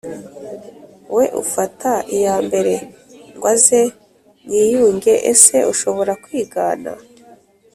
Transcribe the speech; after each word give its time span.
we 1.15 1.25
ufata 1.43 1.91
iya 2.17 2.35
mbere 2.47 2.73
ngo 3.35 3.45
aze 3.53 3.81
mwiyunge 4.45 5.13
Ese 5.31 5.57
ushobora 5.73 6.11
kwigana 6.23 6.91